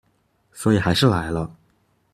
[0.51, 1.55] 所以還是來了